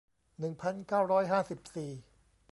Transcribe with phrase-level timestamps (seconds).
[0.39, 1.91] หนึ่งพันเก้าร้อยห้าสิบสี่